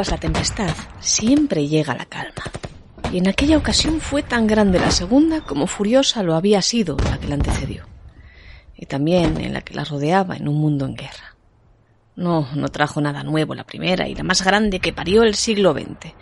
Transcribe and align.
tras 0.00 0.12
la 0.12 0.16
tempestad 0.16 0.74
siempre 0.98 1.68
llega 1.68 1.94
la 1.94 2.06
calma. 2.06 2.44
Y 3.12 3.18
en 3.18 3.28
aquella 3.28 3.58
ocasión 3.58 4.00
fue 4.00 4.22
tan 4.22 4.46
grande 4.46 4.80
la 4.80 4.90
segunda 4.90 5.42
como 5.42 5.66
furiosa 5.66 6.22
lo 6.22 6.36
había 6.36 6.62
sido 6.62 6.96
la 7.04 7.18
que 7.18 7.28
la 7.28 7.34
antecedió. 7.34 7.84
Y 8.74 8.86
también 8.86 9.38
en 9.38 9.52
la 9.52 9.60
que 9.60 9.74
la 9.74 9.84
rodeaba 9.84 10.36
en 10.36 10.48
un 10.48 10.58
mundo 10.58 10.86
en 10.86 10.94
guerra. 10.94 11.36
No, 12.16 12.48
no 12.54 12.68
trajo 12.70 13.02
nada 13.02 13.22
nuevo 13.24 13.54
la 13.54 13.64
primera 13.66 14.08
y 14.08 14.14
la 14.14 14.22
más 14.22 14.42
grande 14.42 14.80
que 14.80 14.94
parió 14.94 15.22
el 15.22 15.34
siglo 15.34 15.74
XX. 15.74 16.14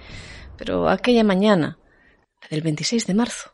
Pero 0.57 0.89
aquella 0.89 1.23
mañana, 1.23 1.79
la 2.43 2.49
del 2.51 2.63
26 2.63 3.07
de 3.07 3.15
marzo, 3.15 3.53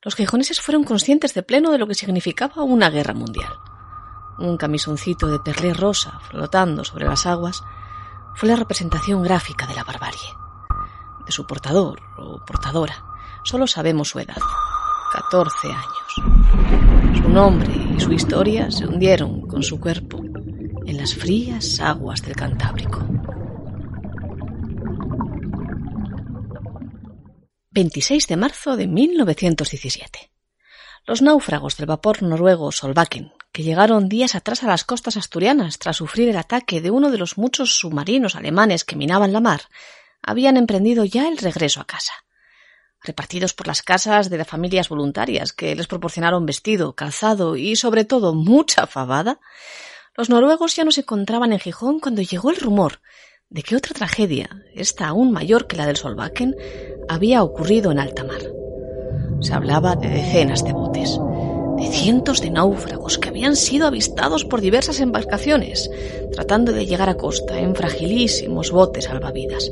los 0.00 0.14
gijoneses 0.14 0.62
fueron 0.62 0.84
conscientes 0.84 1.34
de 1.34 1.42
pleno 1.42 1.70
de 1.70 1.76
lo 1.76 1.86
que 1.86 1.94
significaba 1.94 2.62
una 2.62 2.88
guerra 2.88 3.12
mundial. 3.12 3.52
Un 4.38 4.56
camisoncito 4.56 5.26
de 5.26 5.38
perlé 5.38 5.74
rosa 5.74 6.18
flotando 6.30 6.82
sobre 6.82 7.04
las 7.04 7.26
aguas 7.26 7.62
fue 8.36 8.50
la 8.50 8.56
representación 8.56 9.22
gráfica 9.22 9.66
de 9.66 9.74
la 9.74 9.82
barbarie. 9.82 10.28
De 11.24 11.32
su 11.32 11.46
portador 11.46 12.00
o 12.18 12.38
portadora 12.44 13.02
solo 13.42 13.66
sabemos 13.66 14.10
su 14.10 14.20
edad, 14.20 14.36
14 15.12 15.68
años. 15.68 17.22
Su 17.22 17.28
nombre 17.30 17.72
y 17.96 17.98
su 17.98 18.12
historia 18.12 18.70
se 18.70 18.86
hundieron 18.86 19.40
con 19.48 19.62
su 19.62 19.80
cuerpo 19.80 20.22
en 20.86 20.96
las 20.98 21.14
frías 21.14 21.80
aguas 21.80 22.22
del 22.22 22.36
Cantábrico. 22.36 23.04
26 27.70 28.26
de 28.26 28.36
marzo 28.36 28.76
de 28.76 28.86
1917. 28.86 30.30
Los 31.06 31.22
náufragos 31.22 31.76
del 31.76 31.86
vapor 31.86 32.22
noruego 32.22 32.72
Solbakken, 32.72 33.32
que 33.56 33.62
llegaron 33.62 34.10
días 34.10 34.34
atrás 34.34 34.62
a 34.64 34.66
las 34.66 34.84
costas 34.84 35.16
asturianas 35.16 35.78
tras 35.78 35.96
sufrir 35.96 36.28
el 36.28 36.36
ataque 36.36 36.82
de 36.82 36.90
uno 36.90 37.10
de 37.10 37.16
los 37.16 37.38
muchos 37.38 37.78
submarinos 37.78 38.36
alemanes 38.36 38.84
que 38.84 38.96
minaban 38.96 39.32
la 39.32 39.40
mar, 39.40 39.62
habían 40.20 40.58
emprendido 40.58 41.06
ya 41.06 41.26
el 41.26 41.38
regreso 41.38 41.80
a 41.80 41.86
casa. 41.86 42.12
Repartidos 43.02 43.54
por 43.54 43.66
las 43.66 43.80
casas 43.80 44.28
de 44.28 44.36
las 44.36 44.46
familias 44.46 44.90
voluntarias 44.90 45.54
que 45.54 45.74
les 45.74 45.86
proporcionaron 45.86 46.44
vestido, 46.44 46.94
calzado 46.94 47.56
y, 47.56 47.76
sobre 47.76 48.04
todo, 48.04 48.34
mucha 48.34 48.86
fabada, 48.86 49.40
los 50.14 50.28
noruegos 50.28 50.76
ya 50.76 50.84
no 50.84 50.90
se 50.90 51.00
encontraban 51.00 51.54
en 51.54 51.58
Gijón 51.58 51.98
cuando 51.98 52.20
llegó 52.20 52.50
el 52.50 52.56
rumor 52.56 53.00
de 53.48 53.62
que 53.62 53.74
otra 53.74 53.94
tragedia, 53.94 54.50
esta 54.74 55.08
aún 55.08 55.32
mayor 55.32 55.66
que 55.66 55.76
la 55.76 55.86
del 55.86 55.96
Solbakken, 55.96 56.54
había 57.08 57.42
ocurrido 57.42 57.90
en 57.90 58.00
alta 58.00 58.22
mar. 58.22 58.42
Se 59.40 59.54
hablaba 59.54 59.96
de 59.96 60.10
decenas 60.10 60.62
de 60.62 60.74
botes, 60.74 61.18
de 61.76 61.88
cientos 61.88 62.40
de 62.40 62.50
náufragos 62.50 63.18
que 63.18 63.28
habían 63.28 63.56
sido 63.56 63.86
avistados 63.86 64.44
por 64.44 64.60
diversas 64.60 65.00
embarcaciones, 65.00 65.90
tratando 66.32 66.72
de 66.72 66.86
llegar 66.86 67.08
a 67.08 67.16
costa 67.16 67.58
en 67.58 67.74
fragilísimos 67.74 68.70
botes 68.70 69.04
salvavidas, 69.04 69.70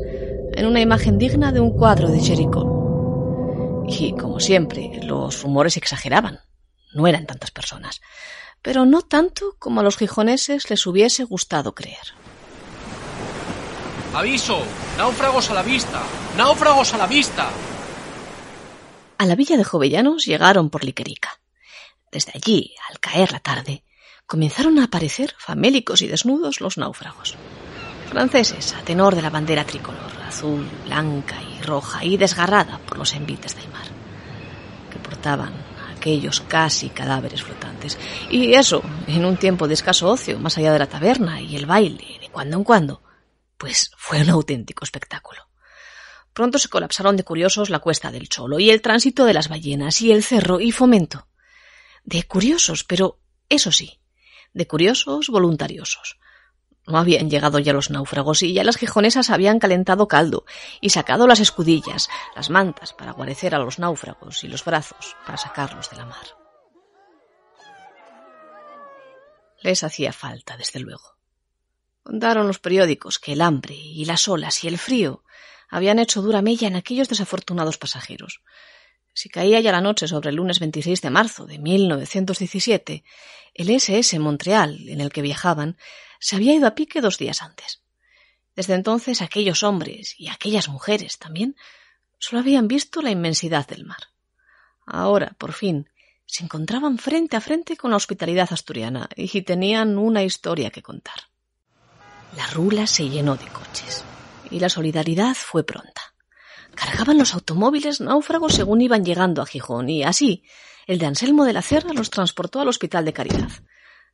en 0.53 0.67
una 0.67 0.81
imagen 0.81 1.19
digna 1.19 1.53
de 1.53 1.61
un 1.61 1.71
cuadro 1.71 2.09
de 2.09 2.21
Jericó. 2.21 3.85
Y, 3.89 4.13
como 4.13 4.41
siempre, 4.41 5.01
los 5.03 5.43
rumores 5.43 5.77
exageraban. 5.77 6.41
No 6.95 7.07
eran 7.07 7.27
tantas 7.27 7.51
personas, 7.51 8.01
pero 8.63 8.87
no 8.87 9.03
tanto 9.03 9.57
como 9.59 9.81
a 9.81 9.83
los 9.83 9.97
gijoneses 9.97 10.71
les 10.71 10.87
hubiese 10.87 11.25
gustado 11.25 11.75
creer. 11.75 12.15
¡Aviso! 14.15 14.63
¡Náufragos 14.97 15.51
a 15.51 15.55
la 15.55 15.63
vista! 15.63 16.01
¡Náufragos 16.37 16.95
a 16.95 16.99
la 16.99 17.07
vista! 17.07 17.51
A 19.19 19.27
la 19.27 19.35
villa 19.35 19.57
de 19.57 19.65
Jovellanos 19.65 20.25
llegaron 20.25 20.71
por 20.71 20.85
Liquerica. 20.85 21.41
Desde 22.15 22.31
allí, 22.33 22.77
al 22.89 23.01
caer 23.01 23.33
la 23.33 23.41
tarde, 23.41 23.83
comenzaron 24.25 24.79
a 24.79 24.85
aparecer 24.85 25.35
famélicos 25.37 26.01
y 26.01 26.07
desnudos 26.07 26.61
los 26.61 26.79
náufragos. 26.79 27.35
Franceses, 28.09 28.73
a 28.75 28.83
tenor 28.83 29.17
de 29.17 29.23
la 29.23 29.31
bandera 29.31 29.65
tricolor, 29.65 30.13
azul, 30.25 30.65
blanca 30.85 31.43
y 31.43 31.61
roja 31.63 32.05
y 32.05 32.17
desgarrada 32.17 32.79
por 32.79 32.99
los 32.99 33.15
envites 33.15 33.57
del 33.57 33.69
mar, 33.69 33.89
que 34.93 35.01
portaban 35.01 35.55
aquellos 35.91 36.41
casi 36.43 36.89
cadáveres 36.91 37.43
flotantes. 37.43 37.99
Y 38.31 38.55
eso, 38.55 38.81
en 39.09 39.25
un 39.25 39.37
tiempo 39.37 39.67
de 39.67 39.75
escaso 39.75 40.09
ocio, 40.09 40.39
más 40.39 40.57
allá 40.57 40.73
de 40.73 40.79
la 40.79 40.87
taberna 40.87 41.41
y 41.41 41.57
el 41.57 41.67
baile, 41.67 42.21
de 42.21 42.29
cuando 42.29 42.59
en 42.59 42.63
cuando, 42.63 43.03
pues 43.59 43.91
fue 43.97 44.23
un 44.23 44.31
auténtico 44.31 44.85
espectáculo. 44.85 45.49
Pronto 46.33 46.61
se 46.61 46.69
colapsaron 46.69 47.17
de 47.17 47.25
curiosos 47.25 47.71
la 47.71 47.81
cuesta 47.81 48.13
del 48.13 48.29
Cholo 48.29 48.61
y 48.61 48.71
el 48.71 48.83
tránsito 48.83 49.25
de 49.25 49.35
las 49.35 49.49
ballenas 49.49 50.01
y 50.01 50.13
el 50.13 50.23
cerro 50.23 50.61
y 50.61 50.71
fomento. 50.71 51.27
De 52.05 52.23
curiosos, 52.25 52.85
pero 52.85 53.19
eso 53.49 53.73
sí, 53.73 54.01
de 54.53 54.67
curiosos 54.67 55.29
voluntariosos. 55.29 56.19
No 56.87 56.99
habían 56.99 57.31
llegado 57.31 57.59
ya 57.59 57.73
los 57.73 57.91
náufragos 57.91 58.43
y 58.43 58.53
ya 58.53 58.63
las 58.63 58.77
gijonesas 58.77 59.31
habían 59.31 59.59
calentado 59.59 60.07
caldo 60.07 60.45
y 60.83 60.91
sacado 60.91 61.27
las 61.27 61.41
escudillas, 61.41 62.11
las 62.37 62.51
mantas 62.51 62.93
para 62.93 63.13
guarecer 63.13 63.55
a 63.55 63.59
los 63.59 63.79
náufragos 63.79 64.45
y 64.45 64.49
los 64.49 64.65
brazos 64.65 65.17
para 65.25 65.39
sacarlos 65.39 65.91
de 65.91 65.97
la 65.97 66.05
mar. 66.05 66.27
Les 69.63 69.83
hacía 69.83 70.13
falta, 70.13 70.59
desde 70.59 70.81
luego. 70.81 71.17
Contaron 72.03 72.47
los 72.47 72.59
periódicos 72.59 73.19
que 73.19 73.33
el 73.33 73.41
hambre 73.41 73.75
y 73.75 74.05
las 74.05 74.29
olas 74.29 74.63
y 74.63 74.69
el 74.69 74.77
frío 74.77 75.25
habían 75.71 75.99
hecho 75.99 76.21
dura 76.21 76.43
mella 76.43 76.69
en 76.69 76.77
aquellos 76.77 77.09
desafortunados 77.09 77.79
pasajeros. 77.79 78.43
Si 79.15 79.29
caía 79.29 79.61
ya 79.61 79.73
la 79.73 79.81
noche 79.81 80.09
sobre 80.09 80.31
el 80.31 80.37
lunes 80.37 80.59
26 80.59 81.01
de 81.01 81.11
marzo 81.11 81.47
de 81.47 81.59
1917, 81.59 83.05
el 83.55 83.71
SS 83.71 84.19
Montreal, 84.19 84.89
en 84.89 85.01
el 85.01 85.11
que 85.11 85.23
viajaban, 85.23 85.79
se 86.19 86.35
había 86.37 86.55
ido 86.55 86.67
a 86.67 86.75
pique 86.75 87.01
dos 87.01 87.17
días 87.17 87.41
antes. 87.41 87.81
Desde 88.57 88.75
entonces 88.75 89.23
aquellos 89.23 89.63
hombres 89.63 90.15
y 90.19 90.29
aquellas 90.29 90.69
mujeres 90.69 91.19
también 91.19 91.57
solo 92.19 92.41
habían 92.41 92.67
visto 92.67 93.03
la 93.03 93.11
inmensidad 93.11 93.67
del 93.67 93.85
mar. 93.85 94.09
Ahora, 94.85 95.37
por 95.39 95.53
fin, 95.53 95.89
se 96.27 96.43
encontraban 96.43 96.99
frente 96.99 97.37
a 97.37 97.41
frente 97.41 97.77
con 97.77 97.93
la 97.93 97.97
hospitalidad 97.97 98.53
asturiana 98.53 99.09
y 99.15 99.43
tenían 99.43 99.97
una 99.97 100.25
historia 100.25 100.71
que 100.71 100.83
contar. 100.83 101.29
La 102.37 102.47
rula 102.49 102.87
se 102.87 103.09
llenó 103.09 103.37
de 103.37 103.47
coches 103.47 104.05
y 104.51 104.59
la 104.59 104.69
solidaridad 104.69 105.35
fue 105.35 105.65
pronta. 105.65 106.14
Cargaban 106.75 107.19
los 107.19 107.35
automóviles 107.35 108.01
náufragos 108.01 108.55
según 108.55 108.81
iban 108.81 109.05
llegando 109.05 109.43
a 109.43 109.47
Gijón 109.47 109.89
y 109.89 110.05
así 110.05 110.43
el 110.87 110.99
de 110.99 111.07
Anselmo 111.07 111.45
de 111.45 111.53
la 111.53 111.63
Cerra 111.63 111.93
los 111.93 112.11
transportó 112.11 112.61
al 112.61 112.69
Hospital 112.69 113.05
de 113.05 113.13
Caridad. 113.13 113.51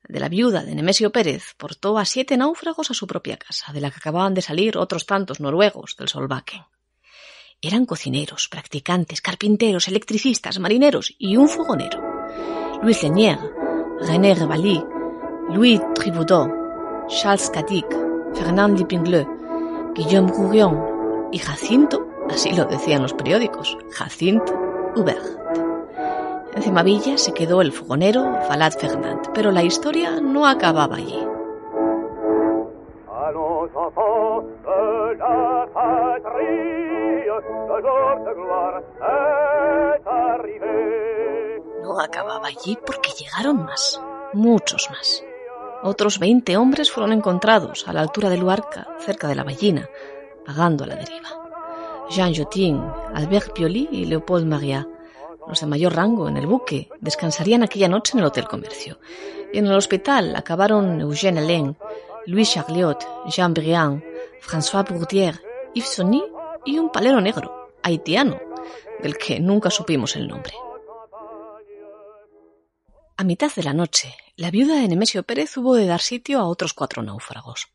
De 0.09 0.21
la 0.21 0.29
viuda 0.29 0.63
de 0.63 0.75
Nemesio 0.75 1.11
Pérez 1.11 1.55
portó 1.57 1.99
a 1.99 2.05
siete 2.05 2.37
náufragos 2.37 2.91
a 2.91 2.95
su 2.95 3.07
propia 3.07 3.37
casa, 3.37 3.73
de 3.73 3.81
la 3.81 3.91
que 3.91 3.99
acababan 3.99 4.35
de 4.35 4.43
salir 4.43 4.79
otros 4.79 5.05
tantos 5.05 5.41
noruegos 5.41 5.97
del 5.99 6.09
Solbakken. 6.09 6.63
Eran 7.61 7.85
cocineros, 7.85 8.49
practicantes, 8.49 9.21
carpinteros, 9.21 9.89
electricistas, 9.89 10.59
marineros 10.59 11.15
y 11.19 11.37
un 11.37 11.49
fogonero. 11.49 12.01
Luis 12.83 13.03
Lenière, 13.03 13.53
René 14.01 14.35
Revaly, 14.35 14.83
Louis 15.51 15.81
Triboudot, 15.95 16.49
Charles 17.09 17.51
Catic, 17.51 17.87
Fernand 18.35 18.79
Lipingleux, 18.79 19.27
Guillaume 19.95 20.31
Gourion 20.31 21.29
y 21.33 21.39
Jacinto, 21.39 22.10
así 22.31 22.53
lo 22.53 22.65
decían 22.65 23.03
los 23.03 23.15
periódicos, 23.15 23.77
Jacinto 23.93 24.53
Hubert. 24.97 25.41
En 26.55 26.63
Cimavilla 26.63 27.17
se 27.17 27.33
quedó 27.33 27.61
el 27.63 27.73
fogonero 27.73 28.41
Falad 28.49 28.73
Fernand, 28.73 29.31
pero 29.33 29.51
la 29.51 29.63
historia 29.63 30.21
no 30.21 30.47
acababa 30.47 30.97
allí. 30.97 31.27
No 41.83 42.01
acababa 42.01 42.49
allí 42.49 42.79
porque 42.85 43.11
llegaron 43.11 43.65
más, 43.65 44.03
muchos 44.33 44.91
más. 44.91 45.25
Otros 45.83 46.19
veinte 46.19 46.57
hombres 46.57 46.91
fueron 46.91 47.13
encontrados 47.13 47.89
a 47.89 47.93
la 47.93 48.01
altura 48.01 48.29
del 48.29 48.41
Luarca, 48.41 48.89
cerca 48.99 49.29
de 49.29 49.35
la 49.35 49.45
ballena, 49.45 49.89
vagando 50.47 50.85
a 50.85 50.89
la 50.89 50.97
deriva. 50.97 51.40
Jean 52.11 52.35
Jotin, 52.35 52.83
Albert 53.15 53.53
Pioli 53.53 53.89
y 53.93 54.05
Leopold 54.05 54.45
Maria, 54.45 54.87
los 55.47 55.61
de 55.61 55.67
mayor 55.67 55.95
rango 55.95 56.29
en 56.29 56.37
el 56.37 56.47
buque, 56.49 56.89
descansarían 57.01 57.63
aquella 57.63 57.89
noche 57.89 58.13
en 58.15 58.19
el 58.19 58.25
Hotel 58.25 58.49
Comercio. 58.49 58.99
Y 59.53 59.59
en 59.59 59.67
el 59.67 59.75
hospital 59.75 60.35
acabaron 60.35 61.01
Eugène 61.01 61.39
Alain, 61.39 61.77
Louis 62.27 62.51
Charliot, 62.51 62.99
Jean 63.27 63.55
Briand, 63.55 64.03
François 64.41 64.85
Bourdier, 64.85 65.41
Yves 65.73 65.89
Sonny 65.89 66.23
y 66.65 66.79
un 66.79 66.91
palero 66.91 67.21
negro, 67.21 67.73
haitiano, 67.85 68.41
del 69.01 69.17
que 69.17 69.39
nunca 69.39 69.71
supimos 69.71 70.17
el 70.17 70.27
nombre. 70.27 70.55
A 73.17 73.23
mitad 73.23 73.53
de 73.55 73.63
la 73.63 73.73
noche, 73.73 74.17
la 74.35 74.51
viuda 74.51 74.77
de 74.77 74.89
Nemesio 74.89 75.23
Pérez 75.23 75.57
hubo 75.57 75.77
de 75.77 75.87
dar 75.87 76.01
sitio 76.01 76.41
a 76.41 76.49
otros 76.49 76.75
cuatro 76.75 77.03
náufragos. 77.05 77.69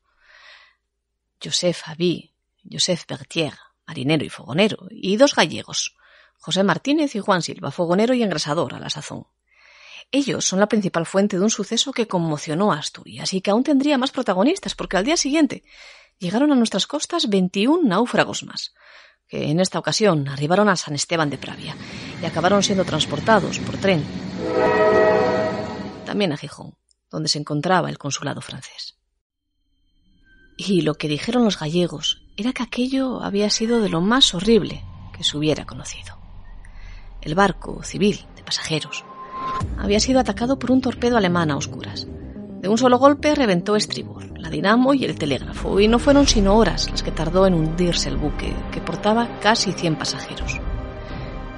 Joseph 1.41 1.83
Aví, 1.85 2.33
Joseph 2.69 3.05
Bertier, 3.07 3.53
marinero 3.87 4.25
y 4.25 4.29
fogonero, 4.29 4.87
y 4.89 5.17
dos 5.17 5.35
gallegos, 5.35 5.95
José 6.37 6.63
Martínez 6.63 7.15
y 7.15 7.19
Juan 7.19 7.41
Silva, 7.41 7.71
fogonero 7.71 8.13
y 8.13 8.23
engrasador 8.23 8.73
a 8.73 8.79
la 8.79 8.89
sazón. 8.89 9.27
Ellos 10.11 10.45
son 10.45 10.59
la 10.59 10.67
principal 10.67 11.05
fuente 11.05 11.37
de 11.37 11.43
un 11.43 11.49
suceso 11.49 11.91
que 11.91 12.07
conmocionó 12.07 12.71
a 12.71 12.77
Asturias 12.77 13.33
y 13.33 13.41
que 13.41 13.51
aún 13.51 13.63
tendría 13.63 13.97
más 13.97 14.11
protagonistas, 14.11 14.75
porque 14.75 14.97
al 14.97 15.03
día 15.03 15.17
siguiente 15.17 15.63
llegaron 16.19 16.51
a 16.51 16.55
nuestras 16.55 16.87
costas 16.87 17.29
21 17.29 17.87
náufragos 17.87 18.43
más, 18.43 18.73
que 19.27 19.49
en 19.49 19.59
esta 19.59 19.79
ocasión 19.79 20.27
arribaron 20.27 20.69
a 20.69 20.75
San 20.75 20.93
Esteban 20.93 21.29
de 21.29 21.37
Pravia 21.37 21.75
y 22.21 22.25
acabaron 22.25 22.61
siendo 22.63 22.85
transportados 22.85 23.59
por 23.59 23.77
tren 23.77 24.05
también 26.05 26.31
a 26.31 26.37
Gijón, 26.37 26.77
donde 27.09 27.27
se 27.27 27.39
encontraba 27.39 27.89
el 27.89 27.97
consulado 27.97 28.39
francés. 28.39 28.95
Y 30.57 30.81
lo 30.81 30.95
que 30.95 31.07
dijeron 31.09 31.43
los 31.43 31.59
gallegos 31.59 32.21
era 32.37 32.53
que 32.53 32.63
aquello 32.63 33.21
había 33.21 33.49
sido 33.49 33.81
de 33.81 33.89
lo 33.89 34.01
más 34.01 34.33
horrible 34.33 34.83
que 35.15 35.23
se 35.23 35.37
hubiera 35.37 35.65
conocido. 35.65 36.17
El 37.21 37.35
barco 37.35 37.83
civil 37.83 38.25
de 38.35 38.43
pasajeros 38.43 39.03
había 39.77 39.99
sido 39.99 40.19
atacado 40.19 40.57
por 40.57 40.71
un 40.71 40.81
torpedo 40.81 41.17
alemán 41.17 41.51
a 41.51 41.57
oscuras. 41.57 42.07
De 42.61 42.69
un 42.69 42.77
solo 42.77 42.97
golpe 42.97 43.35
reventó 43.35 43.75
estribor, 43.75 44.39
la 44.39 44.49
dinamo 44.49 44.93
y 44.93 45.03
el 45.05 45.17
telégrafo, 45.17 45.79
y 45.79 45.87
no 45.87 45.99
fueron 45.99 46.25
sino 46.25 46.55
horas 46.55 46.89
las 46.89 47.03
que 47.03 47.11
tardó 47.11 47.45
en 47.47 47.53
hundirse 47.53 48.09
el 48.09 48.17
buque, 48.17 48.53
que 48.71 48.81
portaba 48.81 49.39
casi 49.39 49.71
100 49.71 49.97
pasajeros. 49.97 50.59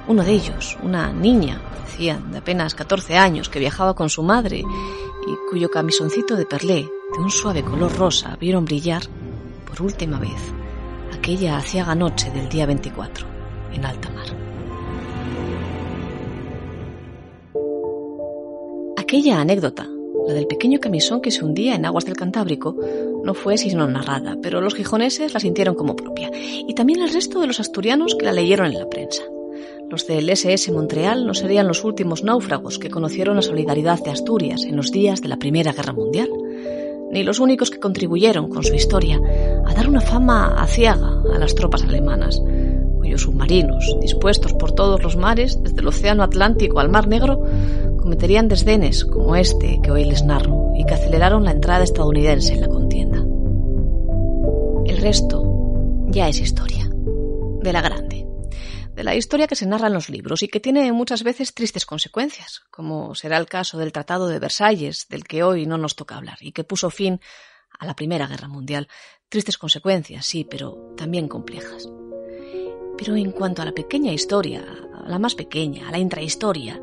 Uno 0.06 0.24
de 0.24 0.32
ellos, 0.32 0.76
una 0.82 1.12
niña, 1.12 1.60
decían, 1.84 2.32
de 2.32 2.38
apenas 2.38 2.74
14 2.74 3.16
años, 3.16 3.48
que 3.48 3.58
viajaba 3.58 3.94
con 3.94 4.10
su 4.10 4.22
madre 4.22 4.58
y 4.58 5.50
cuyo 5.50 5.70
camisoncito 5.70 6.34
de 6.34 6.46
perlé, 6.46 6.90
de 7.12 7.22
un 7.22 7.30
suave 7.30 7.62
color 7.62 7.96
rosa, 7.96 8.36
vieron 8.38 8.64
brillar, 8.64 9.02
por 9.66 9.80
última 9.82 10.18
vez, 10.18 10.52
aquella 11.12 11.56
aciaga 11.56 11.94
noche 11.94 12.30
del 12.30 12.48
día 12.48 12.66
24, 12.66 13.26
en 13.72 13.84
alta 13.84 14.10
mar. 14.10 14.26
Aquella 18.96 19.40
anécdota, 19.40 19.88
la 20.26 20.34
del 20.34 20.46
pequeño 20.46 20.80
camisón 20.80 21.22
que 21.22 21.30
se 21.30 21.44
hundía 21.44 21.74
en 21.74 21.86
aguas 21.86 22.04
del 22.04 22.16
Cantábrico, 22.16 22.76
no 23.24 23.32
fue 23.32 23.56
sino 23.56 23.88
narrada, 23.88 24.36
pero 24.42 24.60
los 24.60 24.74
gijoneses 24.74 25.32
la 25.32 25.40
sintieron 25.40 25.74
como 25.74 25.96
propia, 25.96 26.30
y 26.34 26.74
también 26.74 27.00
el 27.00 27.12
resto 27.12 27.40
de 27.40 27.46
los 27.46 27.60
asturianos 27.60 28.14
que 28.16 28.26
la 28.26 28.32
leyeron 28.32 28.66
en 28.66 28.78
la 28.78 28.88
prensa. 28.88 29.22
Los 29.88 30.06
del 30.06 30.28
SS 30.28 30.70
Montreal 30.72 31.26
no 31.26 31.32
serían 31.32 31.66
los 31.66 31.82
últimos 31.82 32.22
náufragos 32.22 32.78
que 32.78 32.90
conocieron 32.90 33.36
la 33.36 33.42
solidaridad 33.42 33.98
de 34.04 34.10
Asturias 34.10 34.64
en 34.64 34.76
los 34.76 34.92
días 34.92 35.22
de 35.22 35.28
la 35.28 35.38
Primera 35.38 35.72
Guerra 35.72 35.94
Mundial, 35.94 36.28
ni 37.10 37.22
los 37.22 37.40
únicos 37.40 37.70
que 37.70 37.80
contribuyeron 37.80 38.48
con 38.48 38.62
su 38.62 38.74
historia 38.74 39.20
a 39.66 39.74
dar 39.74 39.88
una 39.88 40.00
fama 40.00 40.54
aciaga 40.60 41.22
a 41.34 41.38
las 41.38 41.54
tropas 41.54 41.82
alemanas, 41.82 42.42
cuyos 42.98 43.22
submarinos, 43.22 43.96
dispuestos 44.00 44.52
por 44.54 44.72
todos 44.72 45.02
los 45.02 45.16
mares, 45.16 45.62
desde 45.62 45.80
el 45.80 45.88
Océano 45.88 46.22
Atlántico 46.22 46.80
al 46.80 46.88
Mar 46.88 47.08
Negro, 47.08 47.42
cometerían 47.98 48.48
desdenes 48.48 49.04
como 49.04 49.36
este 49.36 49.80
que 49.82 49.90
hoy 49.90 50.04
les 50.04 50.24
narro 50.24 50.72
y 50.76 50.84
que 50.84 50.94
aceleraron 50.94 51.44
la 51.44 51.52
entrada 51.52 51.84
estadounidense 51.84 52.54
en 52.54 52.60
la 52.60 52.68
contienda. 52.68 53.18
El 54.86 54.98
resto 54.98 55.44
ya 56.08 56.28
es 56.28 56.40
historia, 56.40 56.90
de 57.62 57.72
la 57.72 57.80
grande 57.80 58.17
de 58.98 59.04
la 59.04 59.14
historia 59.14 59.46
que 59.46 59.54
se 59.54 59.64
narra 59.64 59.86
en 59.86 59.92
los 59.92 60.08
libros 60.08 60.42
y 60.42 60.48
que 60.48 60.58
tiene 60.58 60.90
muchas 60.90 61.22
veces 61.22 61.54
tristes 61.54 61.86
consecuencias, 61.86 62.62
como 62.68 63.14
será 63.14 63.36
el 63.36 63.46
caso 63.46 63.78
del 63.78 63.92
Tratado 63.92 64.26
de 64.26 64.40
Versalles, 64.40 65.06
del 65.08 65.22
que 65.22 65.44
hoy 65.44 65.66
no 65.66 65.78
nos 65.78 65.94
toca 65.94 66.16
hablar, 66.16 66.38
y 66.40 66.50
que 66.50 66.64
puso 66.64 66.90
fin 66.90 67.20
a 67.78 67.86
la 67.86 67.94
Primera 67.94 68.26
Guerra 68.26 68.48
Mundial. 68.48 68.88
Tristes 69.28 69.56
consecuencias, 69.56 70.26
sí, 70.26 70.42
pero 70.42 70.94
también 70.96 71.28
complejas. 71.28 71.88
Pero 72.96 73.14
en 73.14 73.30
cuanto 73.30 73.62
a 73.62 73.66
la 73.66 73.72
pequeña 73.72 74.12
historia, 74.12 74.64
a 74.92 75.08
la 75.08 75.20
más 75.20 75.36
pequeña, 75.36 75.88
a 75.88 75.92
la 75.92 75.98
intrahistoria, 75.98 76.82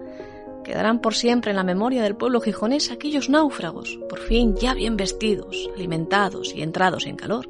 quedarán 0.64 1.02
por 1.02 1.16
siempre 1.16 1.52
en 1.52 1.58
la 1.58 1.66
memoria 1.66 2.02
del 2.02 2.16
pueblo 2.16 2.40
gijonés 2.40 2.92
aquellos 2.92 3.28
náufragos, 3.28 4.00
por 4.08 4.20
fin 4.20 4.56
ya 4.56 4.74
bien 4.74 4.96
vestidos, 4.96 5.70
alimentados 5.76 6.56
y 6.56 6.62
entrados 6.62 7.08
en 7.08 7.18
calor, 7.18 7.50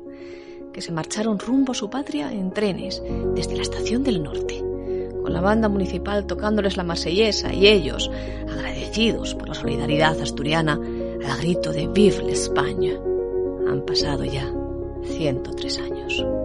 que 0.75 0.81
se 0.81 0.91
marcharon 0.91 1.39
rumbo 1.39 1.71
a 1.71 1.75
su 1.75 1.89
patria 1.89 2.33
en 2.33 2.51
trenes 2.51 3.01
desde 3.33 3.55
la 3.55 3.61
estación 3.61 4.03
del 4.03 4.21
norte, 4.21 4.61
con 5.21 5.31
la 5.31 5.39
banda 5.39 5.69
municipal 5.69 6.25
tocándoles 6.25 6.75
la 6.75 6.83
marsellesa 6.83 7.53
y 7.53 7.67
ellos, 7.67 8.11
agradecidos 8.51 9.35
por 9.35 9.47
la 9.47 9.55
solidaridad 9.55 10.19
asturiana, 10.19 10.73
al 10.73 11.37
grito 11.37 11.71
de 11.71 11.87
Vive 11.87 12.23
l'Espagne. 12.23 12.99
Han 13.69 13.85
pasado 13.85 14.25
ya 14.25 14.51
103 15.03 15.79
años. 15.79 16.44